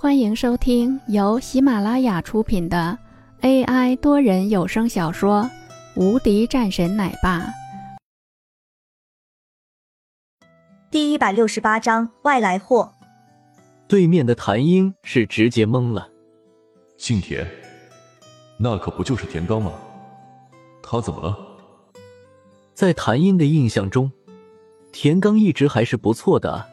[0.00, 2.96] 欢迎收听由喜马拉雅出品的
[3.40, 5.42] AI 多人有声小说
[6.00, 7.40] 《无敌战神奶爸》
[10.88, 12.92] 第一百六十八章外来货。
[13.88, 16.08] 对面的谭英是直接懵了。
[16.96, 17.44] 姓田，
[18.56, 19.72] 那可不就是田刚吗？
[20.80, 21.36] 他怎么了？
[22.72, 24.12] 在谭英的印象中，
[24.92, 26.68] 田刚一直还是不错的啊。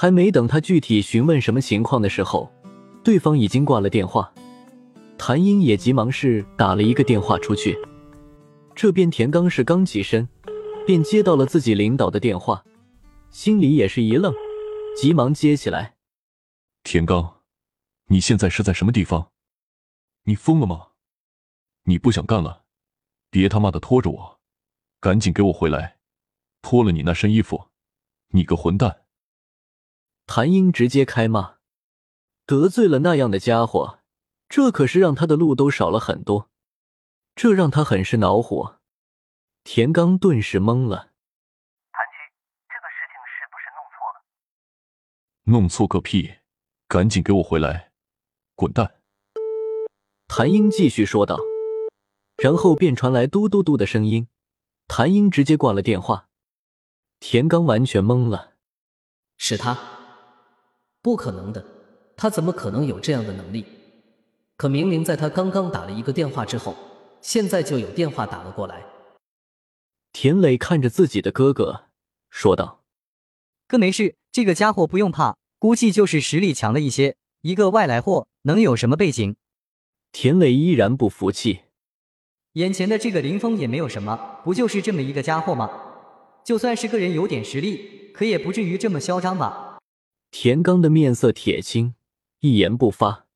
[0.00, 2.50] 还没等他具体询问什么情况的时候，
[3.04, 4.32] 对方已经挂了电话。
[5.18, 7.76] 谭英也急忙是打了一个电话出去。
[8.74, 10.26] 这边田刚是刚起身，
[10.86, 12.64] 便接到了自己领导的电话，
[13.28, 14.32] 心里也是一愣，
[14.96, 15.96] 急忙接起来。
[16.82, 17.42] 田刚，
[18.06, 19.32] 你现在是在什么地方？
[20.24, 20.92] 你疯了吗？
[21.84, 22.62] 你不想干了？
[23.28, 24.40] 别他妈的拖着我，
[24.98, 25.98] 赶紧给我回来！
[26.62, 27.66] 脱了你那身衣服，
[28.28, 29.02] 你个混蛋！
[30.32, 31.56] 谭英直接开骂，
[32.46, 33.98] 得罪了那样的家伙，
[34.48, 36.48] 这可是让他的路都少了很多，
[37.34, 38.78] 这让他很是恼火。
[39.64, 41.10] 田刚顿时懵了
[41.90, 42.30] ：“谭七，
[42.68, 44.22] 这个事情是不是弄错了
[45.50, 46.34] ？”“弄错个屁！
[46.86, 47.90] 赶紧给我回来，
[48.54, 49.00] 滚蛋！”
[50.30, 51.40] 谭英继续说道，
[52.36, 54.28] 然后便传来嘟嘟嘟的声音，
[54.86, 56.28] 谭英直接挂了电话。
[57.18, 58.52] 田刚完全懵了
[59.36, 59.76] ：“是他。”
[61.02, 61.64] 不可能的，
[62.16, 63.64] 他怎么可能有这样的能力？
[64.56, 66.76] 可明明在他刚刚打了一个电话之后，
[67.22, 68.84] 现在就有电话打了过来。
[70.12, 71.84] 田磊看着自己的哥哥，
[72.28, 72.82] 说道
[73.66, 77.16] ：“哥没事，这个家伙不用怕，估计就是实力强了一些。
[77.40, 79.36] 一个外来货能有什么背景？”
[80.12, 81.60] 田磊依然不服气
[82.54, 85.70] ：“眼前的这个林峰也没有什么，不就是这么一个家伙吗？
[86.44, 89.68] 就算是个人有点实力，可也不至于这么嚣张吧？”
[90.30, 91.94] 田刚的面色铁青，
[92.40, 93.26] 一言不发。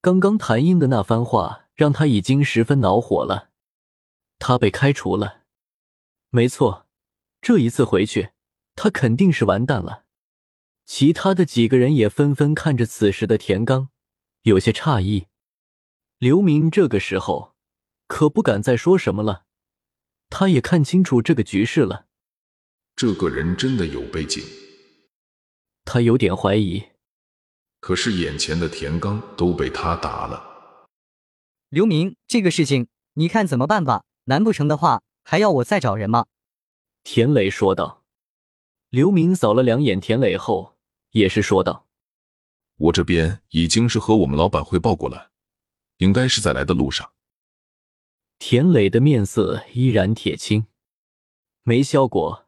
[0.00, 3.50] 刚刚谭英的那番话让他已经十分恼火了。
[4.38, 5.42] 他被开除了，
[6.30, 6.86] 没错，
[7.40, 8.30] 这一次回去，
[8.74, 10.04] 他肯定是完蛋了。
[10.84, 13.90] 其他的几个人也纷纷看着此时的田刚，
[14.42, 15.26] 有些诧异。
[16.18, 17.54] 刘明这个时候
[18.06, 19.44] 可不敢再说什么了，
[20.30, 22.06] 他也看清楚这个局势了。
[22.96, 24.42] 这个人真的有背景。
[25.84, 26.84] 他有点怀疑，
[27.80, 30.88] 可是眼前的田刚都被他打了。
[31.68, 34.04] 刘明，这个事情你看怎么办吧？
[34.24, 36.26] 难不成的话还要我再找人吗？
[37.02, 38.04] 田磊说道。
[38.90, 40.76] 刘明扫了两眼田磊后，
[41.12, 41.86] 也是说道
[42.76, 45.30] ：“我这边已经是和我们老板汇报过了，
[45.96, 47.10] 应该是在来的路上。”
[48.38, 50.66] 田磊的面色依然铁青，
[51.62, 52.46] 没效果，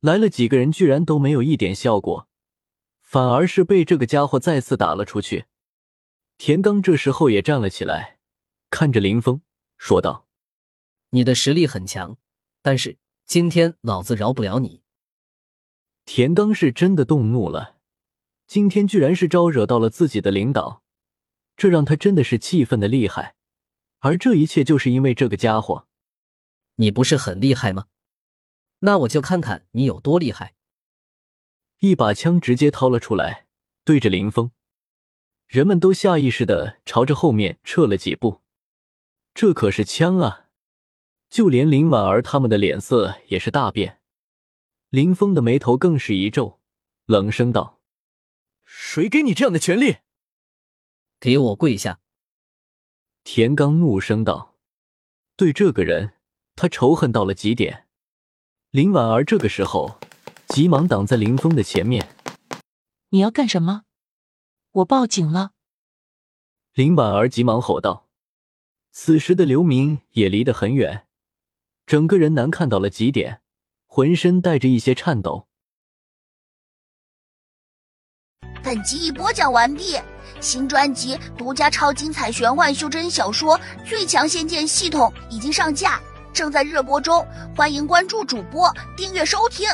[0.00, 2.27] 来了几个人居然都没有一点效果。
[3.08, 5.46] 反而是被这个家伙再次打了出去。
[6.36, 8.18] 田刚这时候也站了起来，
[8.68, 9.40] 看着林峰
[9.78, 10.26] 说道
[11.08, 12.18] ：“你的实力很强，
[12.60, 14.82] 但是今天老子饶不了你。”
[16.04, 17.78] 田刚是真的动怒了，
[18.46, 20.82] 今天居然是招惹到了自己的领导，
[21.56, 23.36] 这让他真的是气愤的厉害。
[24.00, 25.88] 而这一切就是因为这个家伙。
[26.74, 27.86] 你不是很厉害吗？
[28.80, 30.56] 那我就看看你有多厉害。
[31.80, 33.46] 一把枪直接掏了出来，
[33.84, 34.50] 对着林峰，
[35.46, 38.42] 人们都下意识的朝着后面撤了几步。
[39.32, 40.46] 这可是枪啊！
[41.30, 44.00] 就连林婉儿他们的脸色也是大变，
[44.88, 46.58] 林峰的眉头更是一皱，
[47.06, 47.80] 冷声道
[48.66, 49.98] ：“谁给你这样的权利？
[51.20, 52.00] 给我跪下！”
[53.22, 54.56] 田刚怒声道
[55.36, 56.14] ：“对这个人，
[56.56, 57.86] 他仇恨到了极点。”
[58.72, 60.00] 林婉儿这个时候。
[60.58, 62.08] 急忙挡在林峰的前面。
[63.10, 63.82] 你要干什么？
[64.72, 65.52] 我报警了！
[66.74, 68.08] 林婉儿急忙吼道。
[68.90, 71.06] 此时的刘明也离得很远，
[71.86, 73.40] 整个人难看到了极点，
[73.86, 75.46] 浑身带着一些颤抖。
[78.64, 79.96] 本集已播讲完毕，
[80.40, 83.56] 新专辑独家超精彩玄幻修真小说
[83.88, 86.00] 《最强仙剑系统》已经上架，
[86.32, 87.24] 正在热播中，
[87.56, 89.68] 欢迎关注主播，订阅收听。